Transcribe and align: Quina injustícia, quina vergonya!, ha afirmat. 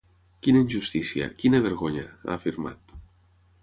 Quina 0.45 0.61
injustícia, 0.63 1.29
quina 1.43 1.61
vergonya!, 1.69 2.09
ha 2.25 2.35
afirmat. 2.43 3.01